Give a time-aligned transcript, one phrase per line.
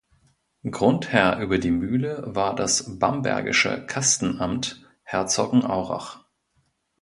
[0.67, 6.21] Grundherr über die Mühle war das bambergische Kastenamt Herzogenaurach.